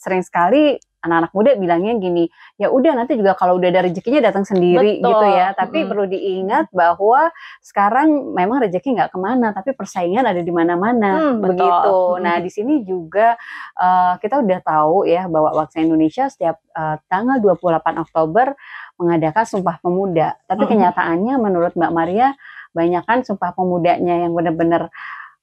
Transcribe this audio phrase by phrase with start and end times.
[0.00, 2.28] sering sekali anak-anak muda bilangnya gini,
[2.60, 5.08] ya udah nanti juga kalau udah ada rezekinya datang sendiri Betul.
[5.08, 5.56] gitu ya.
[5.56, 5.88] Tapi Mm-mm.
[5.88, 7.32] perlu diingat bahwa
[7.64, 11.56] sekarang memang rezeki nggak ke mana, tapi persaingan ada di mana-mana Hmm, betul.
[11.56, 11.96] begitu.
[11.96, 12.20] Mm-mm.
[12.20, 13.32] Nah di sini juga
[13.80, 18.52] eh, kita udah tahu ya bahwa waktu Indonesia setiap eh, tanggal 28 Oktober
[19.00, 20.36] mengadakan Sumpah Pemuda.
[20.44, 20.72] Tapi Mm-mm.
[20.76, 22.36] kenyataannya menurut Mbak Maria,
[22.76, 24.92] banyakkan Sumpah Pemudanya yang benar-benar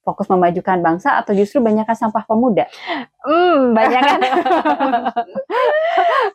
[0.07, 2.63] fokus memajukan bangsa atau justru banyakkan sampah pemuda?
[3.19, 4.19] Hmm, banyak kan?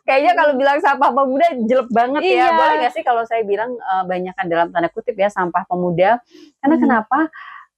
[0.05, 2.37] Kayaknya kalau bilang sampah pemuda jelek banget Iya.
[2.37, 2.45] ya.
[2.53, 6.21] Boleh gak sih kalau saya bilang eh, banyakkan dalam tanda kutip ya sampah pemuda?
[6.61, 6.83] Karena Hmm.
[6.83, 7.17] kenapa?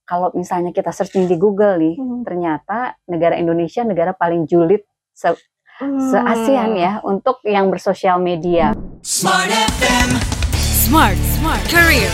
[0.05, 2.22] Kalau misalnya kita searching di Google nih, Hmm.
[2.22, 5.31] ternyata negara Indonesia negara paling julid se,
[5.80, 8.75] se ASEAN ya untuk yang bersosial media.
[9.02, 10.09] Smart FM.
[10.86, 12.12] Smart, smart career.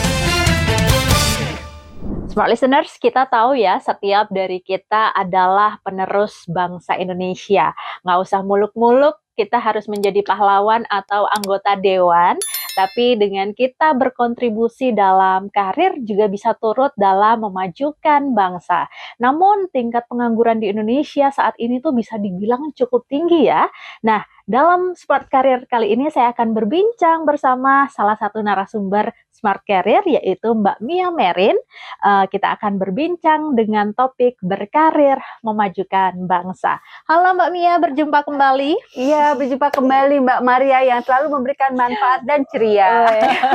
[2.31, 7.75] Smart listeners, kita tahu ya setiap dari kita adalah penerus bangsa Indonesia.
[8.07, 12.39] Nggak usah muluk-muluk, kita harus menjadi pahlawan atau anggota dewan.
[12.71, 18.87] Tapi dengan kita berkontribusi dalam karir juga bisa turut dalam memajukan bangsa.
[19.19, 23.67] Namun tingkat pengangguran di Indonesia saat ini tuh bisa dibilang cukup tinggi ya.
[24.07, 30.03] Nah, dalam Smart Career kali ini saya akan berbincang bersama salah satu narasumber Smart Career
[30.03, 31.55] yaitu Mbak Mia Merin.
[32.03, 36.83] Eh, kita akan berbincang dengan topik berkarir memajukan bangsa.
[37.07, 38.75] Halo Mbak Mia, berjumpa kembali.
[38.99, 43.07] Iya, berjumpa kembali Mbak Maria yang selalu memberikan manfaat dan ceria.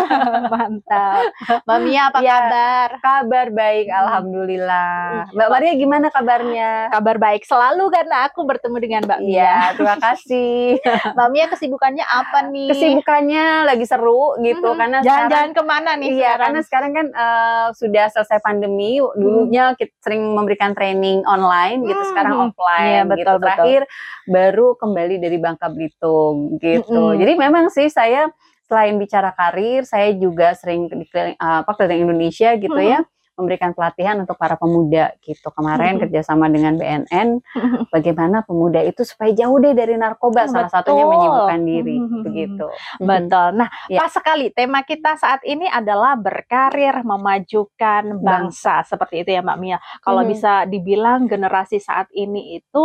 [0.52, 1.28] Mantap.
[1.68, 2.32] Mbak Mia apa Iya.
[2.40, 2.88] kabar?
[3.04, 5.28] Kabar baik, alhamdulillah.
[5.36, 6.88] Mbak Maria gimana kabarnya?
[6.88, 9.36] Kabar baik selalu karena aku bertemu dengan Mbak Mia.
[9.36, 10.85] Iya, terima kasih.
[11.16, 12.68] Mbak Mia kesibukannya apa nih?
[12.70, 14.78] Kesibukannya lagi seru gitu Mhm.
[14.78, 16.40] karena Jalan-jalan ke mana nih Iya, sekarang?
[16.40, 18.98] karena sekarang kan eh, sudah selesai pandemi.
[19.14, 22.44] Dulunya kita sering memberikan training online gitu, Hmm, sekarang hmm.
[22.46, 23.10] offline Iya, gitu.
[23.12, 23.40] betul, betul.
[23.46, 23.80] Terakhir
[24.26, 26.94] baru kembali dari Bangka Belitung gitu.
[27.12, 27.18] Mm-mm.
[27.18, 28.28] Jadi memang sih saya
[28.62, 32.88] selain bicara karir, saya juga sering di eh, apa keliling Indonesia gitu Mhm.
[32.88, 32.98] ya,
[33.36, 35.52] memberikan pelatihan untuk para pemuda gitu.
[35.52, 37.44] Kemarin kerjasama dengan BNN,
[37.92, 40.48] bagaimana pemuda itu supaya jauh deh dari narkoba.
[40.48, 41.12] Salah satunya Betul.
[41.14, 42.66] menyibukkan diri begitu.
[42.98, 43.48] Betul.
[43.60, 44.00] Nah, Ya.
[44.02, 48.82] pas sekali tema kita saat ini adalah berkarir memajukan bangsa.
[48.82, 49.78] Seperti itu ya Mbak Mia.
[50.00, 50.30] Kalau Mhm.
[50.32, 52.84] bisa dibilang generasi saat ini itu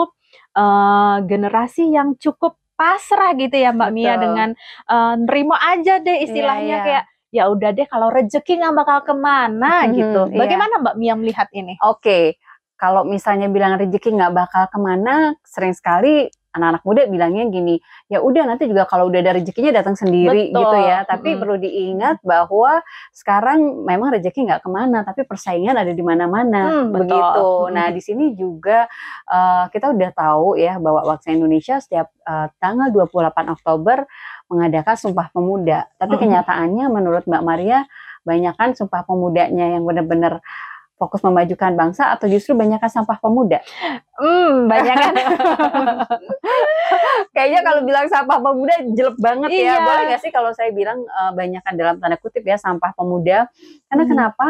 [0.52, 4.24] eh, generasi yang cukup pasrah gitu ya Mbak Mia Betul.
[4.26, 4.50] dengan
[4.88, 6.84] eh, nerima aja deh istilahnya iya.
[6.88, 10.22] kayak ya udah deh kalau rezeki nggak bakal ke mana Mhm, gitu.
[10.30, 10.38] iya.
[10.38, 11.80] Bagaimana Mbak Mia melihat ini?
[11.82, 12.36] Oke,
[12.76, 17.80] kalau misalnya bilang rezeki nggak bakal ke mana, sering sekali anak-anak muda bilangnya gini,
[18.12, 20.60] ya udah nanti juga kalau udah ada rezekinya datang sendiri Betul.
[20.60, 21.08] gitu ya.
[21.08, 21.40] Tapi Mm-mm.
[21.40, 22.84] perlu diingat bahwa
[23.16, 27.08] sekarang memang rezeki nggak ke mana, tapi persaingan ada di mana-mana Hmm, betul.
[27.08, 27.48] begitu.
[27.48, 27.72] Mm-mm.
[27.72, 28.84] Nah di sini juga
[29.32, 34.04] eh, kita udah tahu ya bahwa waktu Indonesia setiap eh, tanggal 28 Oktober
[34.52, 35.88] mengadakan Sumpah Pemuda.
[35.96, 37.88] Tapi kenyataannya menurut Mbak Maria
[38.22, 40.44] banyakkan Sumpah Pemudanya yang benar-benar
[41.02, 43.58] fokus memajukan bangsa atau justru banyakkan sampah pemuda?
[44.22, 45.14] Hmm, banyak kan?
[47.34, 49.66] Kayaknya kalau bilang sampah pemuda jelek banget Iya.
[49.66, 49.76] ya.
[49.82, 53.50] Boleh gak sih kalau saya bilang eh, banyakkan dalam tanda kutip ya sampah pemuda?
[53.90, 54.12] Karena Mhm.
[54.14, 54.48] kenapa?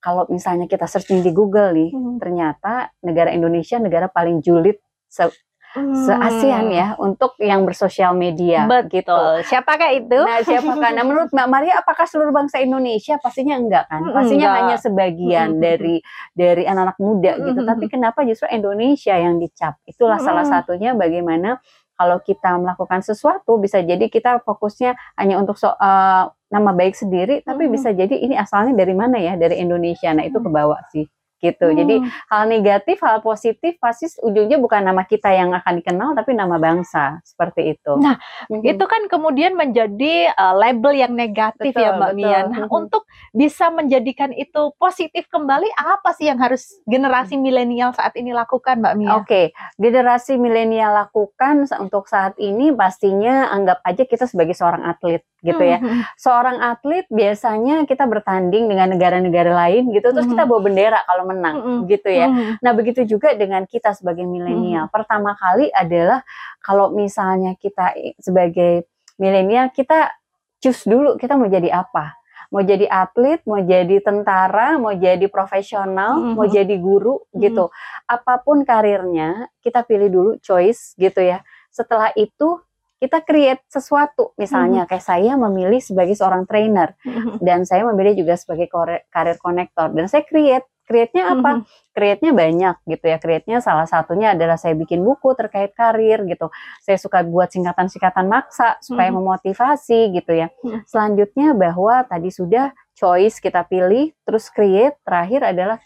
[0.00, 2.22] Kalau misalnya kita searching di Google nih, Mhm.
[2.22, 4.78] ternyata negara Indonesia negara paling julid
[5.10, 5.26] se,
[5.70, 6.66] Hmm.
[6.68, 8.66] ya untuk yang bersosial media.
[8.90, 9.06] gitu.
[9.06, 9.46] Betul.
[9.46, 10.18] Siapakah itu?
[10.18, 10.90] Nah, siapakah?
[10.90, 13.16] Nah, menurut Mbak Maria, apakah seluruh bangsa Indonesia?
[13.16, 14.02] Pastinya enggak kan?
[14.02, 14.58] Mm, Pastinya enggak.
[14.58, 15.96] hanya sebagian Mm, mm, dari
[16.32, 17.60] dari anak-anak muda gitu.
[17.62, 19.78] Tapi kenapa justru Indonesia yang dicap?
[19.84, 21.62] Itulah salah satunya bagaimana
[21.94, 27.46] kalau kita melakukan sesuatu bisa jadi kita fokusnya hanya untuk so- eh, nama baik sendiri,
[27.46, 27.72] tapi Mm.
[27.72, 29.36] bisa jadi ini asalnya dari mana ya?
[29.36, 30.10] Dari Indonesia.
[30.10, 31.06] Nah, itu kebawa sih
[31.40, 31.72] gitu.
[31.72, 32.08] Jadi Hmm.
[32.28, 37.18] hal negatif, hal positif pasti ujungnya bukan nama kita yang akan dikenal, tapi nama bangsa
[37.24, 37.96] seperti itu.
[37.96, 38.20] Nah,
[38.52, 38.62] Mhm.
[38.62, 42.20] itu kan kemudian menjadi uh, label yang negatif Betul, ya Mbak betul.
[42.20, 42.40] Mia.
[42.46, 42.70] Nah, Mhm.
[42.70, 43.02] untuk
[43.32, 48.94] bisa menjadikan itu positif kembali, apa sih yang harus generasi milenial saat ini lakukan Mbak
[49.00, 49.10] Mia?
[49.16, 55.60] Oke, generasi milenial lakukan untuk saat ini pastinya anggap aja kita sebagai seorang atlet gitu
[55.60, 55.78] ya.
[55.80, 56.02] Mhm.
[56.16, 61.56] Seorang atlet biasanya kita bertanding dengan negara-negara lain gitu, terus kita bawa bendera kalau menang
[61.58, 61.80] Mhm.
[61.88, 62.26] gitu ya.
[62.60, 64.92] Nah, begitu juga dengan kita sebagai milenial.
[64.92, 66.20] Pertama kali adalah
[66.60, 68.84] kalau misalnya kita sebagai
[69.16, 70.12] milenial kita
[70.60, 72.16] choose dulu kita mau jadi apa.
[72.50, 76.34] Mau jadi atlet, mau jadi tentara, mau jadi profesional, Mhm.
[76.34, 77.38] mau jadi guru Mhm.
[77.46, 77.64] gitu.
[78.10, 81.46] Apa pun karirnya, kita pilih dulu choice gitu ya.
[81.70, 82.58] Setelah itu
[83.00, 84.36] kita create sesuatu.
[84.36, 87.40] Misalnya kayak saya memilih sebagai seorang trainer Mhm.
[87.40, 88.68] dan saya memilih juga sebagai
[89.08, 91.62] karir konektor dan saya create Create-nya apa?
[91.62, 91.94] Mhm.
[91.94, 93.16] Create-nya banyak gitu ya.
[93.22, 96.50] Create-nya salah satunya adalah saya bikin buku terkait karir gitu.
[96.82, 99.22] Saya suka buat singkatan-singkatan maksa supaya Mhm.
[99.22, 100.50] memotivasi gitu ya.
[100.66, 100.82] Mhm.
[100.90, 105.78] Selanjutnya bahwa tadi sudah choice kita pilih, terus create, terakhir adalah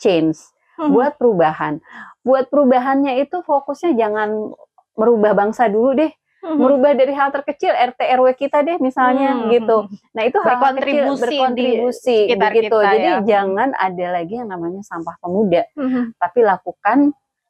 [0.00, 0.40] change
[0.80, 0.96] Mhm.
[0.96, 1.84] buat perubahan.
[2.24, 4.48] Buat perubahannya itu fokusnya jangan
[4.96, 6.08] merubah bangsa dulu deh.
[6.40, 9.50] Merubah dari hal terkecil RT RW kita deh misalnya Hmm.
[9.50, 9.76] gitu.
[10.12, 12.66] Nah itu hal Berkontribusi kecil berkontribusi sekitar begitu.
[12.70, 13.16] kita Jadi ya.
[13.20, 16.14] jangan ada lagi yang namanya sampah pemuda, Mhm.
[16.14, 16.98] tapi lakukan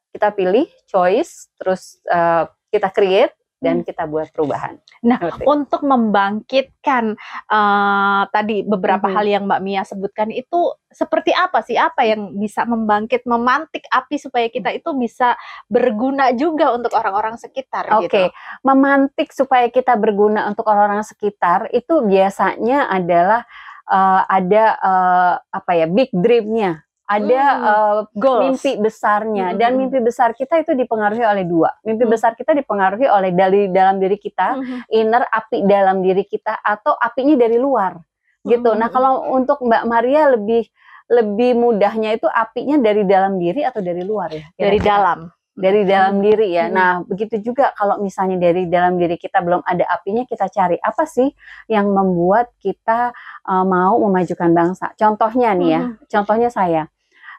[0.09, 4.79] kita pilih choice, terus eh, kita create dan kita buat perubahan.
[5.03, 7.19] Nah, Seperti- untuk membangkitkan
[7.49, 9.13] eh, tadi beberapa Mhm.
[9.15, 11.75] hal yang Mbak Mia sebutkan itu seperti apa sih?
[11.75, 15.35] Apa yang bisa membangkit, memantik api supaya kita itu bisa
[15.67, 18.21] berguna juga untuk orang-orang sekitar Oke, gitu.
[18.63, 23.43] memantik supaya kita berguna untuk orang-orang sekitar itu biasanya adalah
[23.89, 28.61] eh, ada eh, apa ya big dreamnya, ada Hmm, Goals.
[28.61, 29.77] mimpi besarnya dan Mhm.
[29.81, 31.73] mimpi besar kita itu dipengaruhi oleh dua.
[31.81, 32.13] Mimpi Hmm.
[32.13, 34.77] besar kita dipengaruhi oleh dari dalam diri kita, Mhm.
[34.93, 37.97] inner api dalam diri kita atau apinya dari luar
[38.45, 38.77] gitu.
[38.77, 38.93] Nah, Mhm.
[38.93, 40.69] kalau untuk Mbak Maria lebih
[41.09, 44.45] lebih mudahnya itu apinya dari dalam diri atau dari luar ya?
[44.53, 44.93] dari kira-kira?
[44.93, 45.19] dalam.
[45.59, 46.23] dari dalam Hmm.
[46.23, 46.71] diri ya.
[46.71, 46.75] Hmm.
[46.77, 51.03] Nah, begitu juga kalau misalnya dari dalam diri kita belum ada apinya, kita cari apa
[51.03, 51.27] sih
[51.67, 53.11] yang membuat kita
[53.43, 54.95] uh, mau memajukan bangsa.
[54.95, 56.07] Contohnya nih ya, Mhm.
[56.07, 56.87] contohnya saya.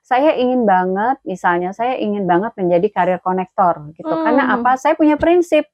[0.02, 4.10] Saya ingin banget, misalnya saya ingin banget menjadi karir konektor gitu.
[4.10, 4.54] Karena Hmm.
[4.60, 4.74] apa?
[4.76, 5.68] Saya punya prinsip.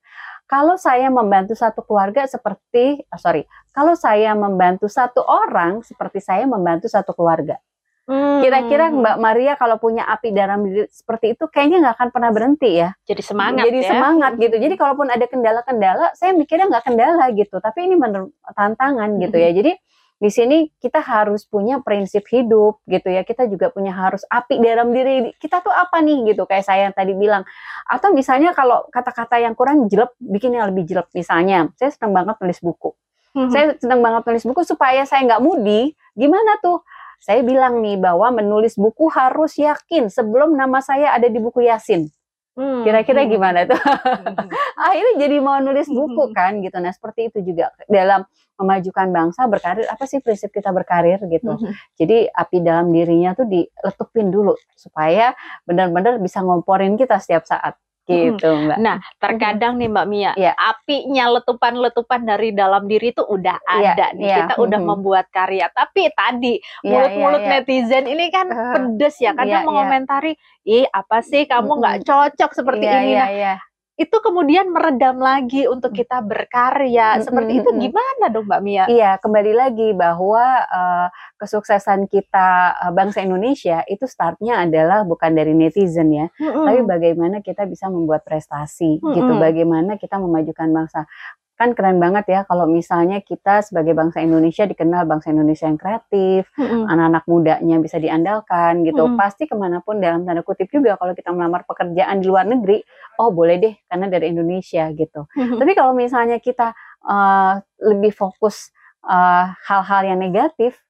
[0.46, 3.42] Kalau saya membantu satu keluarga seperti, ah, sorry,
[3.74, 7.58] kalau saya membantu satu orang seperti saya membantu satu keluarga.
[8.06, 8.38] Hmm.
[8.38, 12.78] Kira-kira Mbak Maria kalau punya api dalam diri seperti itu kayaknya nggak akan pernah berhenti
[12.78, 12.94] ya.
[13.02, 13.88] jadi semangat Jadi ya.
[13.90, 14.56] semangat gitu.
[14.62, 17.58] Jadi kalaupun ada kendala-kendala, saya mikirnya nggak kendala gitu.
[17.58, 19.50] Tapi ini bener tantangan gitu ya.
[19.50, 19.74] Jadi
[20.16, 23.20] di sini kita harus punya prinsip hidup gitu ya.
[23.20, 26.48] Kita juga punya harus api dalam diri kita tuh apa nih gitu.
[26.48, 27.44] Kayak saya yang tadi bilang.
[27.84, 31.12] Atau misalnya kalau kata-kata yang kurang jelek, bikin yang lebih jelek.
[31.12, 32.96] Misalnya, saya senang banget nulis buku.
[33.36, 33.50] Mhm.
[33.52, 35.92] Saya senang banget nulis buku supaya saya nggak mudi.
[36.16, 36.80] Gimana tuh?
[37.20, 42.08] Saya bilang nih bahwa menulis buku harus yakin sebelum nama saya ada di buku Yasin.
[42.56, 42.88] Hmm.
[42.88, 43.30] Kira-kira Hmm.
[43.30, 43.76] gimana tuh?
[43.76, 44.48] Mhm.
[44.88, 46.34] Akhirnya jadi mau nulis buku Mhm.
[46.34, 46.76] kan gitu.
[46.80, 48.24] Nah seperti itu juga dalam
[48.56, 49.84] memajukan bangsa berkarir.
[49.92, 51.52] Apa sih prinsip kita berkarir gitu?
[52.00, 55.36] Jadi api dalam dirinya tuh diletupin dulu supaya
[55.68, 57.76] benar-benar bisa ngomporin kita setiap saat
[58.06, 58.78] gitu mbak.
[58.78, 60.52] Nah, terkadang nih Mbak Mia, Iya.
[60.54, 64.26] apinya letupan-letupan dari dalam diri itu udah Iya, ada nih.
[64.30, 64.88] iya, Kita udah mhm.
[64.88, 65.66] membuat karya.
[65.74, 67.60] Tapi tadi Iya, mulut-mulut iya, iya.
[67.60, 69.34] netizen ini kan Eh, pedes ya.
[69.34, 69.66] Kadang iya, iya.
[69.66, 70.32] mengomentari,
[70.62, 73.06] ih apa sih kamu nggak cocok seperti Iya, ini.
[73.10, 73.54] iya, Nah, iya.
[73.96, 77.16] Itu kemudian meredam lagi untuk kita berkarya.
[77.16, 77.78] Mhm, Seperti itu mhm.
[77.80, 78.84] gimana dong Mbak Mia?
[78.92, 81.06] Iya, kembali lagi bahwa eh,
[81.40, 86.88] kesuksesan kita eh, bangsa Indonesia itu startnya adalah bukan dari netizen ya, tapi Mhm.
[86.88, 89.40] bagaimana kita bisa membuat prestasi gitu, Mm-mm.
[89.40, 91.08] bagaimana kita memajukan bangsa.
[91.56, 96.52] Kan keren banget ya kalau misalnya kita sebagai bangsa Indonesia dikenal bangsa Indonesia yang kreatif,
[96.60, 96.84] Mhm.
[96.84, 99.08] anak-anak mudanya bisa diandalkan gitu.
[99.08, 99.16] Mm-mm.
[99.16, 102.84] Pasti ke mana pun dalam tanda kutip juga kalau kita melamar pekerjaan di luar negeri,
[103.16, 105.24] oh boleh deh karena dari Indonesia gitu.
[105.32, 105.56] Mhm.
[105.56, 106.76] Tapi kalau misalnya kita
[107.06, 108.68] eh, lebih fokus
[109.06, 110.82] eh, hal-hal yang negatif,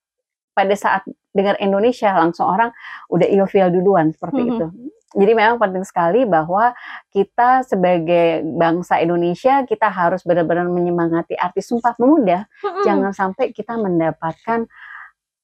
[0.50, 1.04] pada saat
[1.36, 2.72] dengar Indonesia langsung orang
[3.12, 4.48] udah ilfeel duluan seperti Mhm.
[4.56, 4.66] itu.
[5.14, 6.74] Jadi memang penting sekali bahwa
[7.14, 12.50] kita sebagai bangsa Indonesia kita harus benar-benar menyemangati artis Sumpah Pemuda.
[12.64, 12.82] Mhm.
[12.82, 14.66] Jangan sampai kita mendapatkan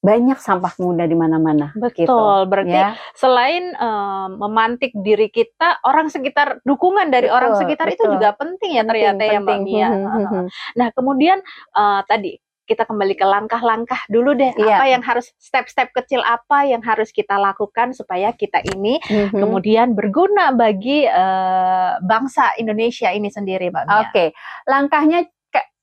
[0.02, 1.70] banyak sampah pemuda di mana-mana.
[1.78, 2.18] Betul, gitu.
[2.50, 8.02] berarti Ya, selain eh, memantik diri kita, orang sekitar dukungan dari Betul, orang sekitar itu
[8.02, 8.18] betul.
[8.18, 9.62] juga penting ya ternyata ya Mbak penting.
[9.62, 9.88] Mia.
[9.88, 10.46] Hmm, hmm, hmm.
[10.74, 11.38] Nah kemudian
[11.78, 14.78] eh, tadi kita kembali ke langkah-langkah dulu deh, Iya.
[14.78, 19.40] apa yang harus step-step kecil apa yang harus kita lakukan supaya kita ini Hmm, hmm.
[19.42, 23.98] kemudian berguna bagi eh, bangsa Indonesia ini sendiri Mbak Mia.
[24.06, 24.24] Oke,
[24.64, 25.31] langkahnya ke-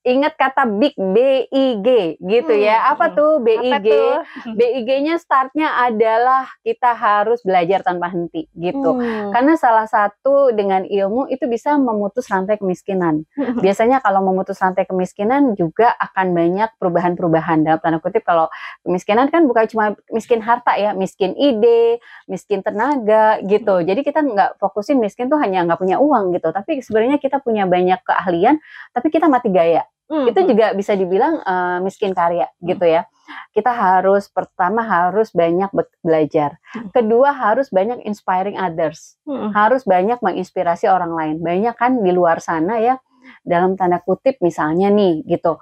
[0.09, 1.87] ingat kata big B I G
[2.17, 2.89] gitu Hmm, ya.
[2.89, 3.15] Apa hmm.
[3.15, 3.87] tuh BIG?
[4.57, 8.97] BIG-nya startnya adalah kita harus belajar tanpa henti gitu.
[8.97, 9.29] Hmm.
[9.29, 13.23] Karena salah satu dengan ilmu itu bisa memutus rantai kemiskinan.
[13.63, 18.49] Biasanya kalau memutus rantai kemiskinan juga akan banyak perubahan-perubahan dalam tanda kutip kalau
[18.81, 23.85] kemiskinan kan bukan cuma miskin harta ya, miskin ide, miskin tenaga gitu.
[23.85, 27.69] Jadi kita nggak fokusin miskin tuh hanya nggak punya uang gitu, tapi sebenarnya kita punya
[27.69, 28.57] banyak keahlian,
[28.95, 29.85] tapi kita mati gaya.
[30.09, 30.25] Hmm.
[30.25, 33.05] Itu juga bisa dibilang eh, miskin karya gitu ya.
[33.53, 36.57] Kita harus pertama harus banyak be- belajar.
[36.73, 36.89] Hmm.
[36.89, 39.53] Kedua harus banyak inspiring others Hmm.
[39.53, 41.35] harus banyak menginspirasi orang lain.
[41.39, 42.97] Banyak kan di luar sana ya,
[43.45, 45.61] dalam tanda kutip misalnya nih gitu,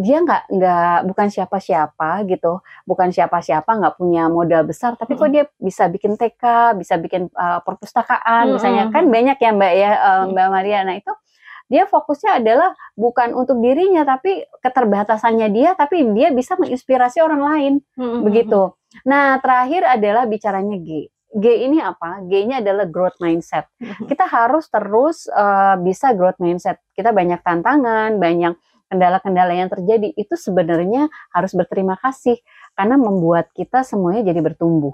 [0.00, 5.34] dia nggak nggak bukan siapa-siapa gitu, bukan siapa-siapa nggak punya modal besar, tapi kok Mm-mm.
[5.34, 8.94] dia bisa bikin TK, bisa bikin uh, perpustakaan, misalnya Mm-mm.
[8.96, 10.78] kan banyak ya Mbak ya uh, Mbak Maria.
[10.86, 11.12] Nah itu
[11.70, 17.72] dia fokusnya adalah bukan untuk dirinya, tapi keterbatasannya dia, tapi dia bisa menginspirasi orang lain
[17.94, 18.26] Mm-mm.
[18.26, 18.74] begitu.
[19.06, 21.06] Nah terakhir adalah bicaranya G.
[21.30, 22.26] G ini apa?
[22.26, 23.70] G-nya adalah growth mindset
[24.10, 26.82] kita harus terus uh, bisa growth mindset.
[26.90, 28.58] Kita banyak tantangan, banyak
[28.90, 32.42] kendala-kendala yang terjadi itu sebenarnya harus berterima kasih
[32.74, 34.92] karena membuat kita semuanya jadi bertumbuh.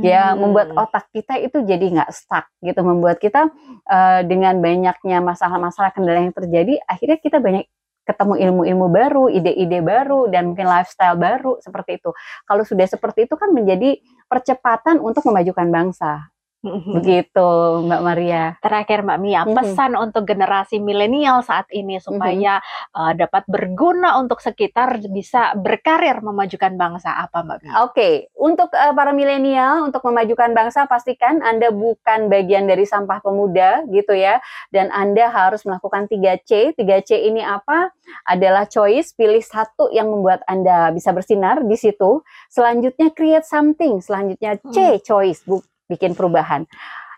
[0.00, 0.48] Ya, Hmm.
[0.48, 3.52] membuat otak kita itu jadi nggak stuck gitu, membuat kita
[3.92, 7.68] uh, dengan banyaknya masalah-masalah kendala yang terjadi, akhirnya kita banyak
[8.08, 12.10] ketemu ilmu-ilmu baru, ide-ide baru, dan mungkin lifestyle baru seperti itu.
[12.48, 14.00] Kalau sudah seperti itu kan menjadi
[14.32, 16.31] percepatan untuk memajukan bangsa.
[16.62, 17.48] Begitu,
[17.84, 18.54] Mbak Maria.
[18.62, 19.54] Terakhir Mbak Mia, Mhm.
[19.54, 22.62] pesan untuk generasi milenial saat ini supaya
[22.94, 27.72] uh, dapat berguna untuk sekitar bisa berkarir memajukan bangsa apa Mbak Mia?
[27.82, 33.82] Oke, untuk uh, para milenial untuk memajukan bangsa pastikan Anda bukan bagian dari sampah pemuda
[33.90, 34.38] gitu ya
[34.70, 36.78] dan Anda harus melakukan 3C.
[36.78, 37.90] 3C ini apa?
[38.22, 42.22] Adalah choice, pilih satu yang membuat Anda bisa bersinar di situ.
[42.46, 46.66] Selanjutnya create something, selanjutnya C, choice, bu- bikin perubahan.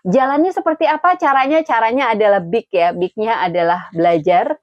[0.05, 1.17] Jalannya seperti apa?
[1.17, 2.93] Caranya caranya adalah big ya.
[2.93, 4.61] Bignya adalah belajar.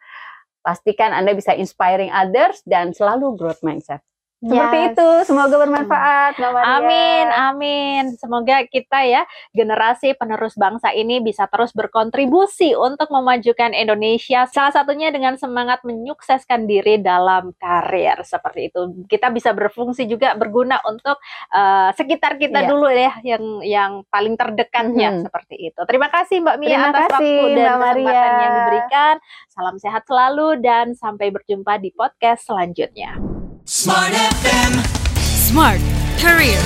[0.62, 3.98] Pastikan Anda bisa inspiring others dan selalu growth mindset.
[4.42, 4.90] Seperti Yes.
[4.90, 6.66] itu, semoga bermanfaat, Mbak Maria.
[6.74, 8.02] Amin, amin.
[8.18, 9.22] Semoga kita ya
[9.54, 14.42] generasi penerus bangsa ini bisa terus berkontribusi untuk memajukan Indonesia.
[14.50, 19.06] Salah satunya dengan semangat menyukseskan diri dalam karir seperti itu.
[19.06, 21.22] Kita bisa berfungsi juga berguna untuk
[21.54, 22.68] eh, sekitar kita Iya.
[22.68, 25.22] dulu ya, yang yang paling terdekatnya Mhm.
[25.22, 25.80] seperti itu.
[25.86, 28.02] Terima kasih Mbak Mia Terima atas kasih, waktu dan Mbak Maria.
[28.02, 29.14] kesempatan yang diberikan.
[29.46, 33.31] Salam sehat selalu dan sampai berjumpa di podcast selanjutnya.
[33.64, 34.84] Smart FM.
[35.22, 35.80] Smart
[36.18, 36.60] Career.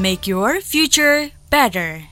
[0.00, 2.09] Make your future better.